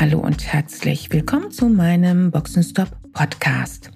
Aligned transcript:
Hallo 0.00 0.18
und 0.18 0.50
herzlich 0.50 1.12
willkommen 1.12 1.50
zu 1.50 1.68
meinem 1.68 2.30
Boxenstop 2.30 2.88
Podcast. 3.12 3.90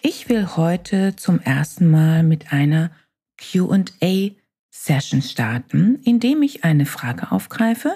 Ich 0.00 0.30
will 0.30 0.56
heute 0.56 1.14
zum 1.14 1.40
ersten 1.40 1.90
Mal 1.90 2.22
mit 2.22 2.54
einer 2.54 2.90
QA 3.36 4.30
Session 4.70 5.20
starten, 5.20 6.00
indem 6.04 6.40
ich 6.40 6.64
eine 6.64 6.86
Frage 6.86 7.32
aufgreife, 7.32 7.94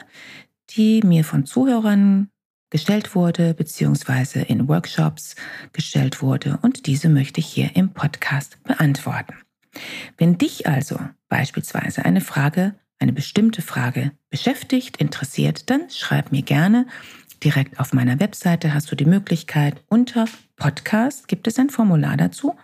die 0.69 1.01
mir 1.03 1.25
von 1.25 1.47
Zuhörern 1.47 2.29
gestellt 2.69 3.15
wurde, 3.15 3.55
beziehungsweise 3.55 4.41
in 4.43 4.69
Workshops 4.69 5.35
gestellt 5.73 6.21
wurde 6.21 6.59
und 6.61 6.87
diese 6.87 7.09
möchte 7.09 7.41
ich 7.41 7.47
hier 7.47 7.75
im 7.75 7.95
Podcast 7.95 8.63
beantworten. 8.65 9.33
Wenn 10.19 10.37
dich 10.37 10.67
also 10.67 11.01
beispielsweise 11.31 12.05
eine 12.05 12.21
Frage, 12.21 12.75
eine 12.99 13.15
bestimmte 13.15 13.63
Frage 13.63 14.13
beschäftigt, 14.29 14.99
interessiert, 14.99 15.71
dann 15.71 15.89
schreib 15.89 16.33
mir 16.33 16.43
gerne 16.43 16.87
direkt 17.45 17.81
auf 17.81 17.93
meiner 17.93 18.21
Webseite 18.21 18.75
hast 18.75 18.91
du 18.91 18.97
die 18.97 19.05
Möglichkeit, 19.05 19.83
unter 19.89 20.27
Podcast 20.57 21.29
gibt 21.29 21.47
es 21.47 21.59
ein 21.59 21.71
Formular 21.71 22.17
dazu, 22.17 22.57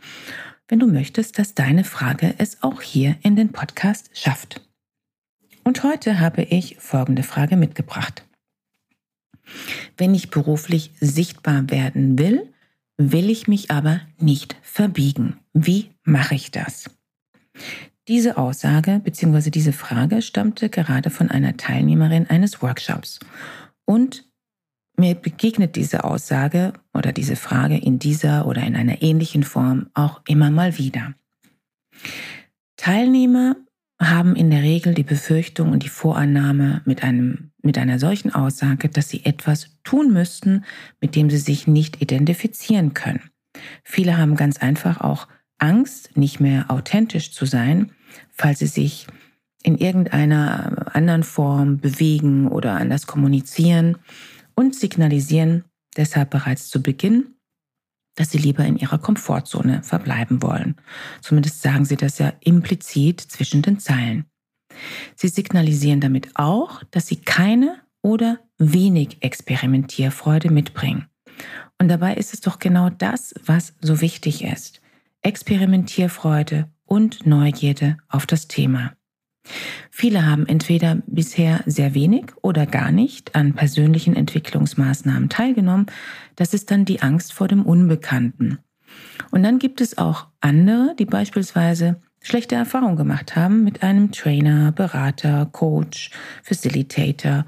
wenn 0.69 0.79
du 0.79 0.87
möchtest, 0.87 1.39
dass 1.39 1.55
deine 1.55 1.85
Frage 1.85 2.35
es 2.39 2.63
auch 2.63 2.83
hier 2.83 3.17
in 3.23 3.37
den 3.37 3.53
Podcast 3.53 4.11
schafft. 4.15 4.61
Und 5.65 5.83
heute 5.83 6.21
habe 6.21 6.43
ich 6.43 6.77
folgende 6.79 7.23
Frage 7.23 7.57
mitgebracht. 7.57 8.25
Wenn 9.97 10.15
ich 10.15 10.31
beruflich 10.31 10.93
sichtbar 11.01 11.71
werden 11.71 12.19
will, 12.19 12.53
will 12.99 13.31
ich 13.31 13.49
mich 13.49 13.71
aber 13.71 14.01
nicht 14.19 14.57
verbiegen. 14.63 15.39
Wie 15.53 15.91
mache 16.05 16.35
ich 16.35 16.51
das? 16.51 16.91
Diese 18.09 18.37
Aussage 18.37 19.01
bzw. 19.03 19.51
diese 19.51 19.73
Frage 19.73 20.23
stammte 20.23 20.69
gerade 20.69 21.11
von 21.11 21.31
einer 21.31 21.57
Teilnehmerin 21.57 22.29
eines 22.29 22.63
Workshops. 22.63 23.19
Und 23.85 24.26
mir 24.99 25.15
begegnet 25.15 25.77
diese 25.77 26.05
Aussage 26.05 26.73
oder 26.95 27.13
diese 27.13 27.37
Frage 27.37 27.77
in 27.77 27.99
dieser 27.99 28.47
oder 28.47 28.63
in 28.63 28.77
einer 28.77 29.03
ähnlichen 29.03 29.43
Form 29.43 29.91
auch 29.95 30.21
immer 30.27 30.51
mal 30.51 30.79
wieder. 30.79 31.15
Teilnehmer 32.77 33.57
haben 34.01 34.37
in 34.37 34.51
der 34.51 34.63
Regel 34.63 34.95
die 34.95 35.03
Befürchtung 35.03 35.73
und 35.73 35.83
die 35.83 35.89
Vorannahme 35.89 36.83
mit, 36.85 37.03
einem, 37.03 37.53
mit 37.63 37.79
einer 37.79 37.99
solchen 37.99 38.35
Aussage, 38.35 38.89
dass 38.89 39.09
sie 39.09 39.25
etwas 39.25 39.71
tun 39.85 40.13
müssten, 40.13 40.65
mit 41.01 41.17
dem 41.17 41.31
sie 41.31 41.39
sich 41.39 41.67
nicht 41.67 42.03
identifizieren 42.03 42.93
können. 42.93 43.31
Viele 43.83 44.19
haben 44.19 44.37
ganz 44.37 44.59
einfach 44.59 45.01
auch 45.01 45.29
Angst, 45.59 46.17
nicht 46.17 46.41
mehr 46.41 46.71
authentisch 46.71 47.33
zu 47.33 47.47
sein, 47.47 47.93
falls 48.31 48.59
sie 48.59 48.67
sich 48.67 49.07
in 49.63 49.79
irgendeiner 49.79 50.95
anderen 50.95 51.23
Form 51.23 51.79
bewegen 51.79 52.49
oder 52.49 52.75
anders 52.75 53.07
kommunizieren 53.07 53.97
und 54.57 54.75
signalisieren 54.75 55.65
deshalb 55.97 56.31
bereits 56.31 56.69
zu 56.69 56.83
Beginn, 56.83 57.37
dass 58.17 58.31
sie 58.31 58.39
lieber 58.39 58.65
in 58.65 58.77
ihrer 58.77 58.99
Komfortzone 58.99 59.83
verbleiben 59.83 60.43
wollen. 60.43 60.77
Zumindest 61.21 61.63
sagen 61.63 61.85
sie 61.85 61.97
das 61.97 62.19
ja 62.19 62.33
implizit 62.41 63.21
zwischen 63.21 63.63
den 63.63 63.79
Zeilen. 63.79 64.25
Sie 65.15 65.29
signalisieren 65.29 66.01
damit 66.01 66.31
auch, 66.35 66.83
dass 66.91 67.07
sie 67.07 67.17
keine 67.17 67.81
oder 68.03 68.41
wenig 68.59 69.23
Experimentierfreude 69.23 70.51
mitbringen. 70.51 71.07
Und 71.79 71.89
dabei 71.89 72.15
ist 72.15 72.33
es 72.33 72.41
doch 72.41 72.59
genau 72.59 72.89
das, 72.91 73.35
was 73.45 73.75
so 73.81 74.01
wichtig 74.01 74.43
ist. 74.45 74.81
Experimentierfreude 75.23 76.71
und 76.85 77.27
Neugierde 77.27 77.99
auf 78.09 78.27
das 78.27 78.49
Thema. 78.49 78.95
Viele 79.91 80.27
haben 80.27 80.47
entweder 80.47 80.99
bisher 81.07 81.63
sehr 81.67 81.95
wenig 81.95 82.33
oder 82.43 82.67
gar 82.67 82.93
nicht 82.93 83.35
an 83.35 83.55
persönlichen 83.55 84.15
Entwicklungsmaßnahmen 84.15 85.29
teilgenommen. 85.29 85.87
Das 86.37 86.55
ist 86.55 86.71
dann 86.71 86.85
die 86.85 87.03
Angst 87.03 87.33
vor 87.33 87.49
dem 87.49 87.65
Unbekannten. 87.65 88.59
Und 89.31 89.43
dann 89.43 89.59
gibt 89.59 89.81
es 89.81 89.99
auch 89.99 90.29
andere, 90.41 90.95
die 90.99 91.05
beispielsweise 91.05 92.01
schlechte 92.23 92.55
Erfahrungen 92.55 92.97
gemacht 92.97 93.37
haben 93.37 93.65
mit 93.65 93.83
einem 93.83 94.11
Trainer, 94.13 94.73
Berater, 94.73 95.47
Coach, 95.47 96.11
Facilitator 96.43 97.47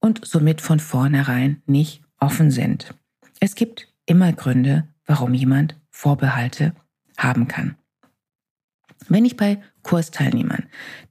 und 0.00 0.24
somit 0.24 0.60
von 0.60 0.80
vornherein 0.80 1.62
nicht 1.66 2.02
offen 2.20 2.50
sind. 2.50 2.94
Es 3.40 3.54
gibt 3.54 3.88
immer 4.06 4.32
Gründe, 4.32 4.88
warum 5.06 5.34
jemand 5.34 5.76
Vorbehalte 5.90 6.74
haben 7.16 7.48
kann. 7.48 7.76
Wenn 9.08 9.24
ich 9.24 9.36
bei 9.36 9.60
Kursteilnehmern 9.82 10.64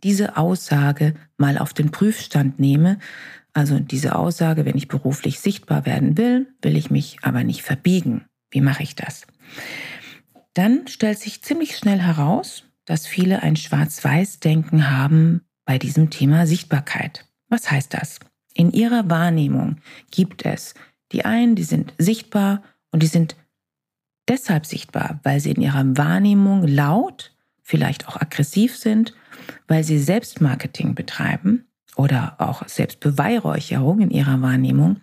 diese 0.03 0.37
Aussage 0.37 1.13
mal 1.37 1.57
auf 1.57 1.73
den 1.73 1.91
Prüfstand 1.91 2.59
nehme, 2.59 2.99
also 3.53 3.79
diese 3.79 4.15
Aussage, 4.15 4.65
wenn 4.65 4.77
ich 4.77 4.87
beruflich 4.87 5.39
sichtbar 5.39 5.85
werden 5.85 6.17
will, 6.17 6.47
will 6.61 6.75
ich 6.75 6.89
mich 6.89 7.17
aber 7.21 7.43
nicht 7.43 7.61
verbiegen. 7.61 8.25
Wie 8.49 8.61
mache 8.61 8.83
ich 8.83 8.95
das? 8.95 9.27
Dann 10.53 10.87
stellt 10.87 11.19
sich 11.19 11.43
ziemlich 11.43 11.77
schnell 11.77 11.99
heraus, 11.99 12.63
dass 12.85 13.07
viele 13.07 13.43
ein 13.43 13.55
Schwarz-Weiß-Denken 13.55 14.91
haben 14.91 15.41
bei 15.65 15.77
diesem 15.77 16.09
Thema 16.09 16.45
Sichtbarkeit. 16.47 17.25
Was 17.49 17.69
heißt 17.69 17.93
das? 17.93 18.19
In 18.53 18.71
ihrer 18.71 19.09
Wahrnehmung 19.09 19.77
gibt 20.11 20.45
es 20.45 20.73
die 21.11 21.25
einen, 21.25 21.55
die 21.55 21.63
sind 21.63 21.93
sichtbar 21.97 22.63
und 22.91 23.03
die 23.03 23.07
sind 23.07 23.35
deshalb 24.27 24.65
sichtbar, 24.65 25.19
weil 25.23 25.39
sie 25.39 25.51
in 25.51 25.61
ihrer 25.61 25.97
Wahrnehmung 25.97 26.67
laut 26.67 27.32
vielleicht 27.63 28.07
auch 28.07 28.19
aggressiv 28.19 28.77
sind, 28.77 29.13
weil 29.67 29.83
sie 29.83 29.97
Selbstmarketing 29.97 30.93
betreiben 30.95 31.65
oder 31.95 32.35
auch 32.39 32.67
Selbstbeweihräucherung 32.67 34.01
in 34.01 34.11
ihrer 34.11 34.41
Wahrnehmung 34.41 34.97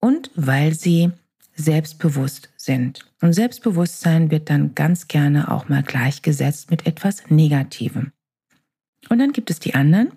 und 0.00 0.30
weil 0.36 0.74
sie 0.74 1.10
selbstbewusst 1.56 2.50
sind. 2.56 3.06
Und 3.20 3.32
Selbstbewusstsein 3.32 4.30
wird 4.30 4.50
dann 4.50 4.74
ganz 4.74 5.08
gerne 5.08 5.50
auch 5.50 5.68
mal 5.68 5.82
gleichgesetzt 5.82 6.70
mit 6.70 6.86
etwas 6.86 7.30
Negativem. 7.30 8.12
Und 9.08 9.18
dann 9.18 9.32
gibt 9.32 9.50
es 9.50 9.60
die 9.60 9.74
anderen, 9.74 10.12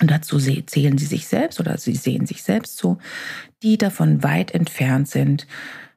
und 0.00 0.10
dazu 0.10 0.38
zählen 0.38 0.96
sie 0.96 1.06
sich 1.06 1.26
selbst 1.26 1.60
oder 1.60 1.76
sie 1.76 1.94
sehen 1.94 2.26
sich 2.26 2.42
selbst 2.42 2.78
so, 2.78 2.98
die 3.62 3.76
davon 3.76 4.22
weit 4.22 4.52
entfernt 4.52 5.08
sind, 5.08 5.46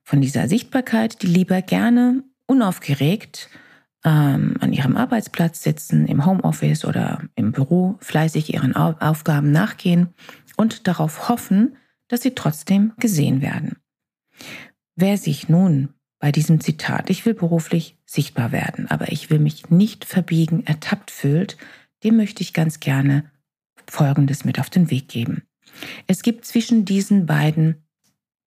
von 0.04 0.20
dieser 0.20 0.50
Sichtbarkeit, 0.50 1.22
die 1.22 1.28
lieber 1.28 1.62
gerne 1.62 2.24
unaufgeregt 2.46 3.50
ähm, 4.04 4.56
an 4.60 4.74
ihrem 4.74 4.98
Arbeitsplatz 4.98 5.64
sitzen, 5.64 6.08
im 6.08 6.26
Homeoffice 6.26 6.86
oder 6.86 7.22
im 7.36 7.52
Büro, 7.52 7.98
fleißig 8.00 8.54
ihren 8.54 8.76
Aufgaben 8.76 9.52
nachgehen 9.52 10.10
und 10.58 10.88
darauf 10.88 11.30
hoffen, 11.30 11.78
dass 12.08 12.22
sie 12.22 12.36
trotzdem 12.36 12.94
gesehen 12.98 13.42
werden. 13.42 13.78
Wer 14.96 15.18
sich 15.18 15.50
nun 15.50 15.90
bei 16.20 16.32
diesem 16.32 16.62
Zitat, 16.62 17.10
ich 17.10 17.26
will 17.26 17.34
beruflich 17.34 17.98
sichtbar 18.06 18.52
werden, 18.52 18.90
aber 18.90 19.12
ich 19.12 19.30
will 19.30 19.40
mich 19.40 19.70
nicht 19.70 20.06
verbiegen, 20.06 20.66
ertappt 20.66 21.12
fühlt, 21.12 21.58
dem 22.04 22.18
möchte 22.18 22.42
ich 22.42 22.54
ganz 22.54 22.80
gerne 22.80 23.32
Folgendes 23.90 24.46
mit 24.46 24.60
auf 24.60 24.70
den 24.70 24.90
Weg 24.90 25.08
geben. 25.08 25.44
Es 26.08 26.22
gibt 26.22 26.46
zwischen 26.46 26.86
diesen 26.86 27.26
beiden 27.26 27.84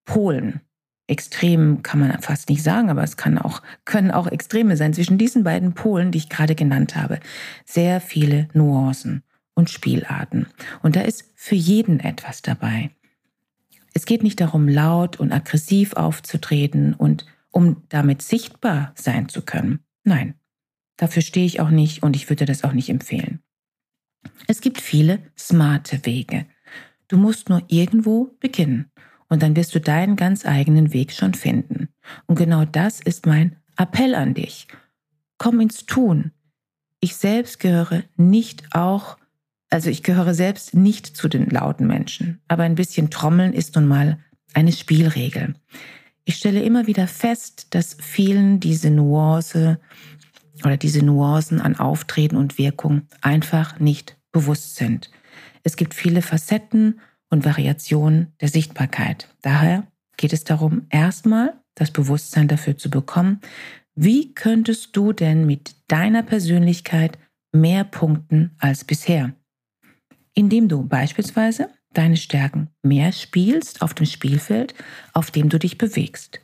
Polen, 0.04 0.60
extrem 1.06 1.82
kann 1.82 2.00
man 2.00 2.20
fast 2.20 2.48
nicht 2.48 2.62
sagen, 2.62 2.90
aber 2.90 3.02
es 3.02 3.16
kann 3.16 3.38
auch, 3.38 3.62
können 3.84 4.10
auch 4.10 4.26
Extreme 4.26 4.76
sein. 4.76 4.92
Zwischen 4.92 5.18
diesen 5.18 5.44
beiden 5.44 5.74
Polen, 5.74 6.10
die 6.10 6.18
ich 6.18 6.28
gerade 6.28 6.54
genannt 6.54 6.96
habe, 6.96 7.20
sehr 7.64 8.00
viele 8.00 8.48
Nuancen 8.54 9.22
und 9.54 9.70
Spielarten. 9.70 10.46
Und 10.82 10.96
da 10.96 11.02
ist 11.02 11.32
für 11.34 11.54
jeden 11.54 12.00
etwas 12.00 12.42
dabei. 12.42 12.90
Es 13.94 14.04
geht 14.04 14.22
nicht 14.22 14.40
darum, 14.40 14.68
laut 14.68 15.18
und 15.18 15.32
aggressiv 15.32 15.94
aufzutreten 15.94 16.92
und 16.92 17.24
um 17.50 17.84
damit 17.88 18.20
sichtbar 18.20 18.92
sein 18.94 19.28
zu 19.28 19.42
können. 19.42 19.80
Nein, 20.04 20.34
dafür 20.96 21.22
stehe 21.22 21.46
ich 21.46 21.60
auch 21.60 21.70
nicht 21.70 22.02
und 22.02 22.14
ich 22.14 22.28
würde 22.28 22.44
das 22.44 22.64
auch 22.64 22.72
nicht 22.72 22.90
empfehlen. 22.90 23.40
Es 24.48 24.60
gibt 24.60 24.80
viele 24.80 25.20
smarte 25.38 26.04
Wege. 26.04 26.46
Du 27.08 27.16
musst 27.16 27.48
nur 27.48 27.62
irgendwo 27.68 28.36
beginnen 28.40 28.90
und 29.28 29.42
dann 29.42 29.56
wirst 29.56 29.74
du 29.74 29.80
deinen 29.80 30.16
ganz 30.16 30.46
eigenen 30.46 30.92
Weg 30.92 31.12
schon 31.12 31.34
finden. 31.34 31.88
Und 32.26 32.36
genau 32.36 32.64
das 32.64 33.00
ist 33.00 33.26
mein 33.26 33.56
Appell 33.76 34.14
an 34.14 34.34
dich. 34.34 34.68
Komm 35.38 35.60
ins 35.60 35.86
Tun. 35.86 36.32
Ich 37.00 37.16
selbst 37.16 37.60
gehöre 37.60 38.04
nicht 38.16 38.74
auch, 38.74 39.18
also 39.70 39.90
ich 39.90 40.02
gehöre 40.02 40.34
selbst 40.34 40.74
nicht 40.74 41.06
zu 41.06 41.28
den 41.28 41.50
lauten 41.50 41.86
Menschen, 41.86 42.40
aber 42.48 42.62
ein 42.62 42.74
bisschen 42.74 43.10
Trommeln 43.10 43.52
ist 43.52 43.74
nun 43.74 43.86
mal 43.86 44.18
eine 44.54 44.72
Spielregel. 44.72 45.54
Ich 46.24 46.36
stelle 46.36 46.62
immer 46.62 46.86
wieder 46.86 47.06
fest, 47.06 47.74
dass 47.74 47.96
vielen 48.00 48.58
diese 48.58 48.90
Nuance 48.90 49.78
oder 50.64 50.76
diese 50.76 51.04
Nuancen 51.04 51.60
an 51.60 51.76
Auftreten 51.76 52.36
und 52.36 52.58
Wirkung 52.58 53.02
einfach 53.20 53.78
nicht 53.78 54.16
bewusst 54.32 54.76
sind. 54.76 55.10
Es 55.62 55.76
gibt 55.76 55.94
viele 55.94 56.22
Facetten 56.22 57.00
und 57.30 57.44
Variationen 57.44 58.32
der 58.40 58.48
Sichtbarkeit. 58.48 59.28
Daher 59.42 59.86
geht 60.16 60.32
es 60.32 60.44
darum, 60.44 60.86
erstmal 60.90 61.54
das 61.74 61.90
Bewusstsein 61.90 62.48
dafür 62.48 62.76
zu 62.76 62.90
bekommen, 62.90 63.40
wie 63.94 64.34
könntest 64.34 64.96
du 64.96 65.12
denn 65.12 65.46
mit 65.46 65.74
deiner 65.88 66.22
Persönlichkeit 66.22 67.18
mehr 67.52 67.84
punkten 67.84 68.54
als 68.58 68.84
bisher? 68.84 69.34
Indem 70.34 70.68
du 70.68 70.82
beispielsweise 70.86 71.70
deine 71.94 72.16
Stärken 72.16 72.68
mehr 72.82 73.12
spielst 73.12 73.80
auf 73.80 73.94
dem 73.94 74.06
Spielfeld, 74.06 74.74
auf 75.14 75.30
dem 75.30 75.48
du 75.48 75.58
dich 75.58 75.78
bewegst. 75.78 76.40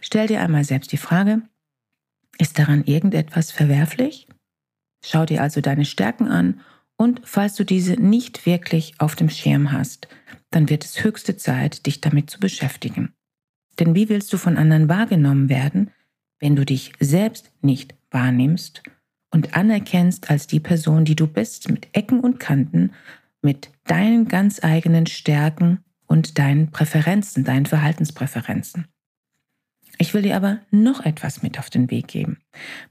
Stell 0.00 0.26
dir 0.26 0.42
einmal 0.42 0.64
selbst 0.64 0.92
die 0.92 0.98
Frage, 0.98 1.42
ist 2.38 2.58
daran 2.58 2.84
irgendetwas 2.84 3.50
verwerflich? 3.50 4.28
Schau 5.02 5.24
dir 5.24 5.42
also 5.42 5.60
deine 5.60 5.84
Stärken 5.84 6.28
an 6.28 6.60
und 6.96 7.22
falls 7.24 7.54
du 7.54 7.64
diese 7.64 7.94
nicht 7.94 8.46
wirklich 8.46 8.94
auf 8.98 9.16
dem 9.16 9.28
Schirm 9.28 9.72
hast, 9.72 10.08
dann 10.50 10.68
wird 10.68 10.84
es 10.84 11.02
höchste 11.02 11.36
Zeit, 11.36 11.86
dich 11.86 12.00
damit 12.00 12.30
zu 12.30 12.38
beschäftigen. 12.38 13.12
Denn 13.78 13.94
wie 13.94 14.08
willst 14.08 14.32
du 14.32 14.38
von 14.38 14.56
anderen 14.56 14.88
wahrgenommen 14.88 15.48
werden, 15.48 15.90
wenn 16.38 16.54
du 16.54 16.64
dich 16.64 16.92
selbst 17.00 17.50
nicht 17.60 17.94
wahrnimmst 18.10 18.82
und 19.30 19.56
anerkennst 19.56 20.30
als 20.30 20.46
die 20.46 20.60
Person, 20.60 21.04
die 21.04 21.16
du 21.16 21.26
bist, 21.26 21.68
mit 21.68 21.88
Ecken 21.92 22.20
und 22.20 22.38
Kanten, 22.38 22.92
mit 23.42 23.70
deinen 23.84 24.28
ganz 24.28 24.62
eigenen 24.62 25.06
Stärken 25.06 25.80
und 26.06 26.38
deinen 26.38 26.70
Präferenzen, 26.70 27.44
deinen 27.44 27.66
Verhaltenspräferenzen. 27.66 28.86
Ich 29.98 30.14
will 30.14 30.22
dir 30.22 30.36
aber 30.36 30.60
noch 30.70 31.04
etwas 31.04 31.42
mit 31.42 31.58
auf 31.58 31.70
den 31.70 31.90
Weg 31.90 32.08
geben. 32.08 32.38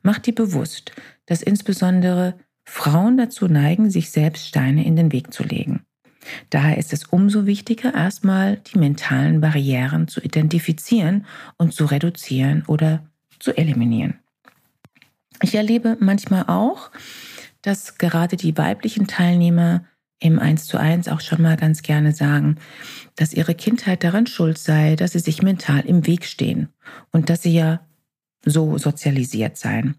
Mach 0.02 0.20
dir 0.20 0.36
bewusst, 0.36 0.92
dass 1.26 1.42
insbesondere 1.42 2.38
Frauen 2.66 3.18
dazu 3.18 3.48
neigen, 3.48 3.90
sich 3.90 4.12
selbst 4.12 4.48
Steine 4.48 4.86
in 4.86 4.96
den 4.96 5.12
Weg 5.12 5.34
zu 5.34 5.44
legen. 5.44 5.86
Daher 6.50 6.78
ist 6.78 6.94
es 6.94 7.06
umso 7.06 7.46
wichtiger, 7.46 7.94
erstmal 7.94 8.58
die 8.58 8.80
mentalen 8.80 9.42
Barrieren 9.42 10.08
zu 10.08 10.22
identifizieren 10.22 11.26
und 11.58 11.74
zu 11.74 11.86
reduzieren 11.86 12.64
oder 12.68 13.06
zu 13.40 13.56
eliminieren. 13.58 14.20
Ich 15.42 15.56
erlebe 15.56 15.98
manchmal 16.00 16.46
auch, 16.48 16.92
dass 17.62 17.98
gerade 17.98 18.38
die 18.38 18.58
weiblichen 18.58 19.08
Teilnehmer 19.08 19.84
im 20.20 20.40
1 20.40 20.68
zu 20.68 20.78
1 20.78 21.10
auch 21.10 21.20
schon 21.20 21.42
mal 21.42 21.58
ganz 21.58 21.82
gerne 21.82 22.14
sagen, 22.14 22.56
dass 23.16 23.34
ihre 23.34 23.56
Kindheit 23.56 24.04
daran 24.06 24.26
schuld 24.26 24.58
sei, 24.58 24.96
dass 24.96 25.12
sie 25.12 25.20
sich 25.20 25.42
mental 25.42 25.82
im 25.82 26.08
Weg 26.08 26.24
stehen 26.26 26.70
und 27.12 27.30
dass 27.30 27.44
sie 27.44 27.54
ja 27.54 27.82
so 28.46 28.78
sozialisiert 28.78 29.58
seien. 29.58 29.96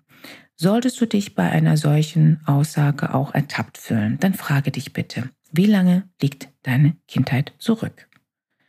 Solltest 0.56 1.00
du 1.00 1.06
dich 1.06 1.34
bei 1.34 1.50
einer 1.50 1.76
solchen 1.76 2.40
Aussage 2.46 3.12
auch 3.12 3.34
ertappt 3.34 3.76
fühlen, 3.76 4.18
dann 4.20 4.34
frage 4.34 4.70
dich 4.70 4.92
bitte, 4.92 5.30
wie 5.50 5.66
lange 5.66 6.08
liegt 6.20 6.48
deine 6.62 6.96
Kindheit 7.08 7.52
zurück? 7.58 8.08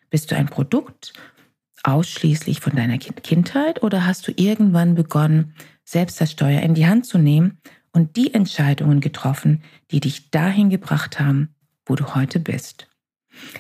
Bist 0.10 0.32
du 0.32 0.36
ein 0.36 0.48
Produkt 0.48 1.14
ausschließlich 1.84 2.60
von 2.60 2.76
deiner 2.76 2.98
Kindheit 2.98 3.84
oder 3.84 4.06
hast 4.06 4.28
du 4.28 4.32
irgendwann 4.36 4.96
begonnen, 4.96 5.54
selbst 5.84 6.20
das 6.20 6.32
Steuer 6.32 6.62
in 6.62 6.74
die 6.74 6.88
Hand 6.88 7.06
zu 7.06 7.20
nehmen 7.20 7.60
und 7.92 8.16
die 8.16 8.34
Entscheidungen 8.34 9.00
getroffen, 9.00 9.62
die 9.92 10.00
dich 10.00 10.32
dahin 10.32 10.72
gebracht 10.72 11.20
haben, 11.20 11.54
wo 11.86 11.96
du 11.96 12.16
heute 12.16 12.40
bist? 12.40 12.88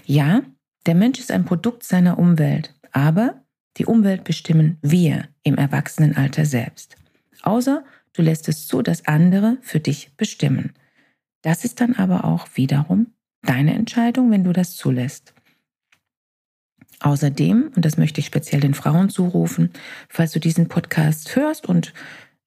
Ja, 0.05 0.41
der 0.87 0.95
Mensch 0.95 1.19
ist 1.19 1.31
ein 1.31 1.45
Produkt 1.45 1.83
seiner 1.83 2.17
Umwelt, 2.17 2.73
aber 2.91 3.43
die 3.77 3.85
Umwelt 3.85 4.23
bestimmen 4.23 4.77
wir 4.81 5.27
im 5.43 5.55
Erwachsenenalter 5.55 6.45
selbst. 6.45 6.95
Außer 7.43 7.83
Du 8.15 8.21
lässt 8.21 8.47
es 8.47 8.67
zu, 8.67 8.81
dass 8.81 9.05
andere 9.05 9.57
für 9.61 9.79
dich 9.79 10.15
bestimmen. 10.15 10.73
Das 11.41 11.65
ist 11.65 11.81
dann 11.81 11.95
aber 11.95 12.23
auch 12.23 12.47
wiederum 12.55 13.13
deine 13.41 13.73
Entscheidung, 13.73 14.31
wenn 14.31 14.43
du 14.43 14.53
das 14.53 14.75
zulässt. 14.75 15.33
Außerdem, 17.01 17.71
und 17.75 17.83
das 17.83 17.97
möchte 17.97 18.21
ich 18.21 18.25
speziell 18.25 18.61
den 18.61 18.73
Frauen 18.73 19.09
zurufen, 19.09 19.71
falls 20.07 20.31
du 20.31 20.39
diesen 20.39 20.69
Podcast 20.69 21.35
hörst 21.35 21.67
und 21.67 21.93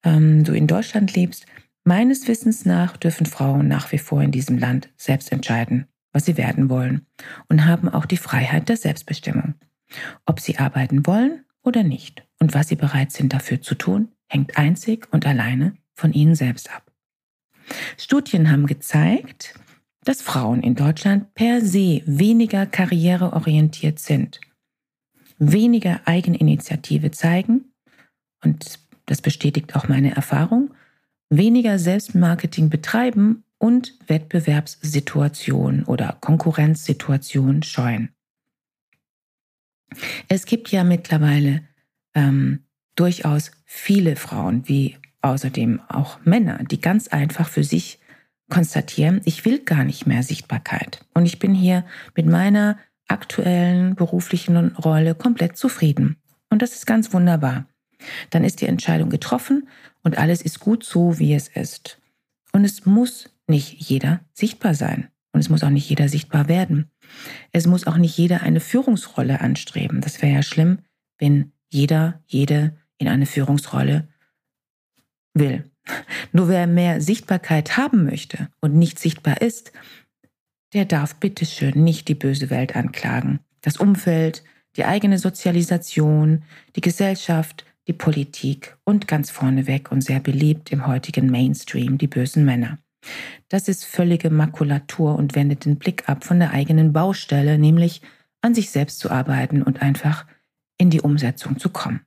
ähm, 0.03 0.43
du 0.43 0.53
in 0.53 0.67
Deutschland 0.67 1.15
lebst, 1.15 1.45
meines 1.83 2.27
Wissens 2.27 2.65
nach 2.65 2.97
dürfen 2.97 3.25
Frauen 3.25 3.67
nach 3.67 3.91
wie 3.91 3.99
vor 3.99 4.21
in 4.21 4.31
diesem 4.31 4.57
Land 4.57 4.89
selbst 4.97 5.31
entscheiden, 5.31 5.85
was 6.11 6.25
sie 6.25 6.35
werden 6.35 6.69
wollen 6.69 7.05
und 7.47 7.65
haben 7.65 7.89
auch 7.89 8.05
die 8.05 8.17
Freiheit 8.17 8.69
der 8.69 8.77
Selbstbestimmung. 8.77 9.53
Ob 10.25 10.39
sie 10.39 10.57
arbeiten 10.57 11.05
wollen 11.05 11.45
oder 11.63 11.83
nicht 11.83 12.27
und 12.39 12.53
was 12.53 12.67
sie 12.67 12.75
bereit 12.75 13.11
sind 13.11 13.33
dafür 13.33 13.61
zu 13.61 13.75
tun, 13.75 14.09
hängt 14.29 14.57
einzig 14.57 15.07
und 15.11 15.25
alleine 15.25 15.75
von 15.95 16.13
ihnen 16.13 16.35
selbst 16.35 16.73
ab. 16.73 16.91
Studien 17.97 18.49
haben 18.49 18.65
gezeigt, 18.65 19.55
dass 20.03 20.21
Frauen 20.21 20.63
in 20.63 20.75
Deutschland 20.75 21.33
per 21.33 21.61
se 21.61 22.01
weniger 22.05 22.65
karriereorientiert 22.65 23.99
sind, 23.99 24.39
weniger 25.37 26.01
Eigeninitiative 26.05 27.11
zeigen, 27.11 27.65
und 28.41 28.79
das 29.05 29.21
bestätigt 29.21 29.75
auch 29.75 29.87
meine 29.87 30.15
Erfahrung, 30.15 30.73
weniger 31.29 31.77
Selbstmarketing 31.77 32.69
betreiben 32.69 33.43
und 33.57 33.97
Wettbewerbssituationen 34.07 35.83
oder 35.83 36.17
Konkurrenzsituationen 36.21 37.63
scheuen. 37.63 38.09
Es 40.27 40.45
gibt 40.45 40.71
ja 40.71 40.83
mittlerweile 40.83 41.67
ähm, 42.13 42.63
durchaus 42.99 43.51
viele 43.65 44.15
Frauen, 44.15 44.67
wie 44.67 44.97
außerdem 45.21 45.81
auch 45.87 46.19
Männer, 46.23 46.63
die 46.63 46.81
ganz 46.81 47.07
einfach 47.07 47.47
für 47.47 47.63
sich 47.63 47.99
konstatieren, 48.49 49.21
ich 49.25 49.45
will 49.45 49.59
gar 49.59 49.83
nicht 49.83 50.07
mehr 50.07 50.23
Sichtbarkeit. 50.23 51.05
Und 51.13 51.25
ich 51.25 51.39
bin 51.39 51.53
hier 51.53 51.85
mit 52.15 52.25
meiner 52.25 52.77
aktuellen 53.07 53.95
beruflichen 53.95 54.75
Rolle 54.75 55.15
komplett 55.15 55.57
zufrieden. 55.57 56.17
Und 56.49 56.61
das 56.61 56.73
ist 56.73 56.85
ganz 56.85 57.13
wunderbar. 57.13 57.65
Dann 58.29 58.43
ist 58.43 58.61
die 58.61 58.67
Entscheidung 58.67 59.09
getroffen 59.09 59.67
und 60.03 60.17
alles 60.17 60.41
ist 60.41 60.59
gut 60.59 60.83
so, 60.83 61.19
wie 61.19 61.33
es 61.33 61.47
ist. 61.47 61.99
Und 62.51 62.65
es 62.65 62.85
muss 62.85 63.29
nicht 63.47 63.73
jeder 63.89 64.21
sichtbar 64.33 64.73
sein. 64.73 65.09
Und 65.31 65.41
es 65.41 65.49
muss 65.49 65.63
auch 65.63 65.69
nicht 65.69 65.89
jeder 65.89 66.09
sichtbar 66.09 66.47
werden. 66.47 66.89
Es 67.51 67.67
muss 67.67 67.85
auch 67.85 67.97
nicht 67.97 68.17
jeder 68.17 68.41
eine 68.41 68.59
Führungsrolle 68.59 69.41
anstreben. 69.41 70.01
Das 70.01 70.21
wäre 70.21 70.33
ja 70.33 70.43
schlimm, 70.43 70.79
wenn 71.19 71.51
jeder, 71.69 72.21
jede 72.25 72.78
in 72.99 73.07
eine 73.07 73.25
Führungsrolle 73.25 74.07
will. 75.33 75.69
Nur 76.31 76.47
wer 76.49 76.67
mehr 76.67 77.01
Sichtbarkeit 77.01 77.77
haben 77.77 78.05
möchte 78.05 78.49
und 78.61 78.75
nicht 78.75 78.99
sichtbar 78.99 79.41
ist, 79.41 79.71
der 80.73 80.85
darf 80.85 81.15
bitteschön 81.15 81.83
nicht 81.83 82.07
die 82.07 82.15
böse 82.15 82.51
Welt 82.51 82.75
anklagen. 82.75 83.39
Das 83.61 83.77
Umfeld, 83.77 84.43
die 84.75 84.85
eigene 84.85 85.17
Sozialisation, 85.17 86.43
die 86.75 86.81
Gesellschaft, 86.81 87.65
die 87.87 87.93
Politik 87.93 88.77
und 88.83 89.07
ganz 89.07 89.31
vorneweg 89.31 89.91
und 89.91 90.01
sehr 90.01 90.19
beliebt 90.19 90.71
im 90.71 90.85
heutigen 90.85 91.31
Mainstream 91.31 91.97
die 91.97 92.07
bösen 92.07 92.45
Männer. 92.45 92.77
Das 93.47 93.67
ist 93.67 93.85
völlige 93.85 94.29
Makulatur 94.29 95.15
und 95.15 95.33
wendet 95.33 95.65
den 95.65 95.77
Blick 95.77 96.07
ab 96.07 96.23
von 96.23 96.39
der 96.39 96.51
eigenen 96.51 96.93
Baustelle, 96.93 97.57
nämlich 97.57 98.01
an 98.41 98.53
sich 98.53 98.69
selbst 98.69 98.99
zu 98.99 99.09
arbeiten 99.09 99.63
und 99.63 99.81
einfach 99.81 100.27
in 100.77 100.89
die 100.89 101.01
Umsetzung 101.01 101.57
zu 101.57 101.69
kommen. 101.69 102.01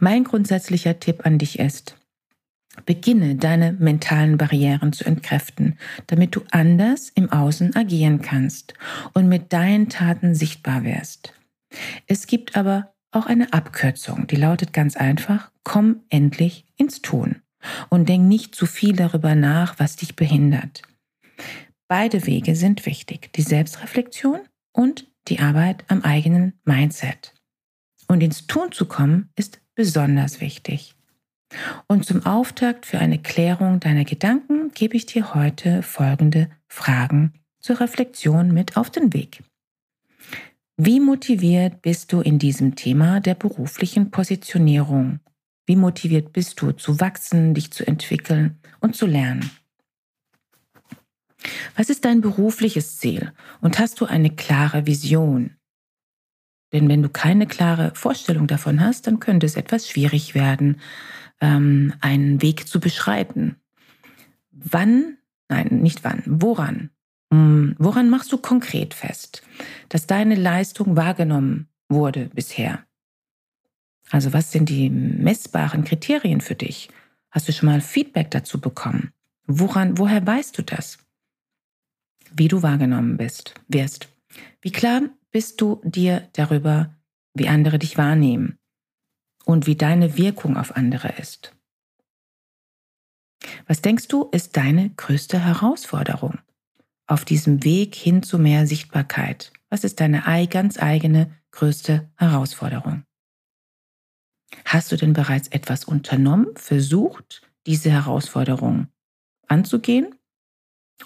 Mein 0.00 0.24
grundsätzlicher 0.24 1.00
Tipp 1.00 1.24
an 1.24 1.38
dich 1.38 1.58
ist, 1.58 1.96
beginne 2.86 3.36
deine 3.36 3.72
mentalen 3.72 4.38
Barrieren 4.38 4.92
zu 4.92 5.04
entkräften, 5.04 5.78
damit 6.06 6.36
du 6.36 6.42
anders 6.50 7.10
im 7.14 7.30
Außen 7.30 7.74
agieren 7.74 8.22
kannst 8.22 8.74
und 9.14 9.28
mit 9.28 9.52
deinen 9.52 9.88
Taten 9.88 10.34
sichtbar 10.34 10.84
wirst. 10.84 11.34
Es 12.06 12.26
gibt 12.26 12.56
aber 12.56 12.94
auch 13.10 13.26
eine 13.26 13.52
Abkürzung, 13.52 14.26
die 14.26 14.36
lautet 14.36 14.72
ganz 14.72 14.96
einfach, 14.96 15.50
komm 15.64 16.02
endlich 16.08 16.66
ins 16.76 17.02
Tun 17.02 17.42
und 17.88 18.08
denk 18.08 18.26
nicht 18.26 18.54
zu 18.54 18.66
viel 18.66 18.94
darüber 18.94 19.34
nach, 19.34 19.78
was 19.78 19.96
dich 19.96 20.14
behindert. 20.14 20.82
Beide 21.88 22.26
Wege 22.26 22.54
sind 22.54 22.84
wichtig, 22.86 23.32
die 23.32 23.42
Selbstreflexion 23.42 24.40
und 24.72 25.06
die 25.28 25.40
Arbeit 25.40 25.84
am 25.88 26.02
eigenen 26.02 26.52
Mindset. 26.64 27.34
Und 28.08 28.22
ins 28.22 28.46
Tun 28.46 28.72
zu 28.72 28.86
kommen 28.86 29.30
ist 29.36 29.60
besonders 29.78 30.40
wichtig. 30.40 30.96
Und 31.86 32.04
zum 32.04 32.26
Auftakt 32.26 32.84
für 32.84 32.98
eine 32.98 33.20
Klärung 33.20 33.78
deiner 33.78 34.04
Gedanken 34.04 34.72
gebe 34.74 34.96
ich 34.96 35.06
dir 35.06 35.34
heute 35.34 35.84
folgende 35.84 36.50
Fragen 36.66 37.32
zur 37.60 37.78
Reflexion 37.78 38.52
mit 38.52 38.76
auf 38.76 38.90
den 38.90 39.14
Weg. 39.14 39.44
Wie 40.76 40.98
motiviert 40.98 41.80
bist 41.80 42.12
du 42.12 42.20
in 42.20 42.40
diesem 42.40 42.74
Thema 42.74 43.20
der 43.20 43.36
beruflichen 43.36 44.10
Positionierung? 44.10 45.20
Wie 45.64 45.76
motiviert 45.76 46.32
bist 46.32 46.60
du 46.60 46.72
zu 46.72 46.98
wachsen, 46.98 47.54
dich 47.54 47.70
zu 47.70 47.86
entwickeln 47.86 48.58
und 48.80 48.96
zu 48.96 49.06
lernen? 49.06 49.48
Was 51.76 51.88
ist 51.88 52.04
dein 52.04 52.20
berufliches 52.20 52.98
Ziel 52.98 53.32
und 53.60 53.78
hast 53.78 54.00
du 54.00 54.06
eine 54.06 54.30
klare 54.30 54.86
Vision? 54.86 55.57
Denn 56.72 56.88
wenn 56.88 57.02
du 57.02 57.08
keine 57.08 57.46
klare 57.46 57.92
Vorstellung 57.94 58.46
davon 58.46 58.80
hast, 58.80 59.06
dann 59.06 59.20
könnte 59.20 59.46
es 59.46 59.56
etwas 59.56 59.88
schwierig 59.88 60.34
werden, 60.34 60.80
ähm, 61.40 61.94
einen 62.00 62.42
Weg 62.42 62.68
zu 62.68 62.80
beschreiten. 62.80 63.56
Wann, 64.50 65.16
nein, 65.48 65.68
nicht 65.80 66.04
wann, 66.04 66.22
woran? 66.26 66.90
Hm, 67.32 67.74
woran 67.78 68.10
machst 68.10 68.32
du 68.32 68.38
konkret 68.38 68.94
fest, 68.94 69.42
dass 69.88 70.06
deine 70.06 70.34
Leistung 70.34 70.96
wahrgenommen 70.96 71.68
wurde 71.88 72.30
bisher? 72.34 72.84
Also 74.10 74.32
was 74.32 74.52
sind 74.52 74.68
die 74.68 74.90
messbaren 74.90 75.84
Kriterien 75.84 76.40
für 76.40 76.54
dich? 76.54 76.88
Hast 77.30 77.48
du 77.48 77.52
schon 77.52 77.68
mal 77.68 77.80
Feedback 77.80 78.30
dazu 78.30 78.60
bekommen? 78.60 79.12
Woran, 79.46 79.98
woher 79.98 80.26
weißt 80.26 80.56
du 80.56 80.62
das? 80.62 80.98
Wie 82.30 82.48
du 82.48 82.62
wahrgenommen 82.62 83.16
bist, 83.16 83.54
wirst. 83.68 84.08
Wie 84.60 84.72
klar 84.72 85.02
bist 85.30 85.60
du 85.60 85.80
dir 85.84 86.28
darüber, 86.32 86.94
wie 87.34 87.48
andere 87.48 87.78
dich 87.78 87.96
wahrnehmen 87.96 88.58
und 89.44 89.66
wie 89.66 89.76
deine 89.76 90.16
Wirkung 90.16 90.56
auf 90.56 90.76
andere 90.76 91.14
ist? 91.18 91.54
Was 93.66 93.82
denkst 93.82 94.08
du, 94.08 94.24
ist 94.32 94.56
deine 94.56 94.90
größte 94.90 95.38
Herausforderung 95.38 96.38
auf 97.06 97.24
diesem 97.24 97.64
Weg 97.64 97.94
hin 97.94 98.22
zu 98.22 98.38
mehr 98.38 98.66
Sichtbarkeit? 98.66 99.52
Was 99.70 99.84
ist 99.84 100.00
deine 100.00 100.24
ganz 100.48 100.78
eigene 100.78 101.34
größte 101.52 102.10
Herausforderung? 102.16 103.04
Hast 104.64 104.90
du 104.92 104.96
denn 104.96 105.12
bereits 105.12 105.48
etwas 105.48 105.84
unternommen, 105.84 106.56
versucht, 106.56 107.42
diese 107.66 107.90
Herausforderung 107.90 108.88
anzugehen? 109.46 110.14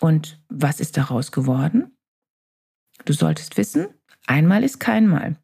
Und 0.01 0.43
was 0.49 0.81
ist 0.81 0.97
daraus 0.97 1.33
geworden? 1.33 1.97
Du 3.05 3.13
solltest 3.13 3.57
wissen, 3.57 3.89
einmal 4.27 4.65
ist 4.65 4.79
kein 4.79 5.07
Mal. 5.07 5.37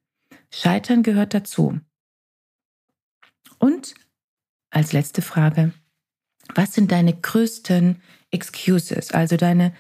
Scheitern 0.52 1.02
gehört 1.02 1.35
dazu. 1.35 1.80
Und 3.58 3.94
als 4.70 4.92
letzte 4.92 5.23
Frage, 5.23 5.73
was 6.54 6.75
sind 6.75 6.92
deine 6.92 7.14
größten 7.14 8.00
Excuses, 8.30 9.12
also 9.12 9.37
deine 9.37 9.75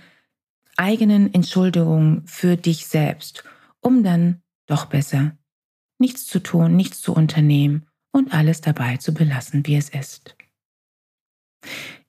eigenen 0.76 1.32
Entschuldigungen 1.32 2.26
für 2.26 2.56
dich 2.56 2.86
selbst, 2.86 3.44
um 3.80 4.02
dann 4.02 4.42
doch 4.66 4.86
besser 4.86 5.36
nichts 5.98 6.26
zu 6.26 6.40
tun, 6.40 6.76
nichts 6.76 7.00
zu 7.00 7.12
unternehmen 7.12 7.86
und 8.12 8.32
alles 8.32 8.60
dabei 8.60 8.96
zu 8.98 9.12
belassen, 9.12 9.66
wie 9.66 9.76
es 9.76 9.88
ist. 9.88 10.36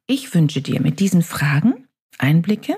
Ich 0.06 0.34
wünsche 0.34 0.62
dir 0.62 0.82
mit 0.82 1.00
diesen 1.00 1.24
Fragen 1.24 1.88
Einblicke 2.18 2.78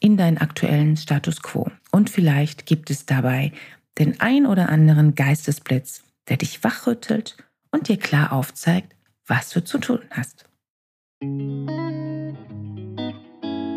in 0.00 0.16
deinen 0.16 0.38
aktuellen 0.38 0.96
Status 0.96 1.42
quo 1.42 1.70
und 1.92 2.10
vielleicht 2.10 2.66
gibt 2.66 2.90
es 2.90 3.06
dabei 3.06 3.52
den 3.98 4.20
ein 4.20 4.46
oder 4.46 4.70
anderen 4.70 5.14
Geistesblitz, 5.14 6.02
der 6.28 6.38
dich 6.38 6.64
wachrüttelt 6.64 7.36
und 7.70 7.88
dir 7.88 7.98
klar 7.98 8.32
aufzeigt, 8.32 8.96
was 9.26 9.50
du 9.50 9.62
zu 9.62 9.78
tun 9.78 10.00
hast. 10.10 10.46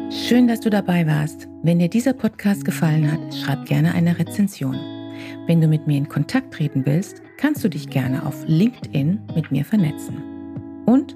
Schön, 0.10 0.48
dass 0.48 0.62
du 0.62 0.70
dabei 0.70 1.06
warst. 1.06 1.48
Wenn 1.64 1.80
dir 1.80 1.90
dieser 1.90 2.14
Podcast 2.14 2.64
gefallen 2.64 3.12
hat, 3.12 3.36
schreib 3.36 3.66
gerne 3.66 3.94
eine 3.94 4.18
Rezension. 4.18 4.76
Wenn 5.46 5.60
du 5.60 5.68
mit 5.68 5.88
mir 5.88 5.98
in 5.98 6.08
Kontakt 6.08 6.54
treten 6.54 6.86
willst, 6.86 7.22
kannst 7.38 7.64
du 7.64 7.70
dich 7.70 7.90
gerne 7.90 8.26
auf 8.26 8.44
LinkedIn 8.48 9.20
mit 9.36 9.52
mir 9.52 9.66
vernetzen. 9.66 10.24
Und 10.86 11.16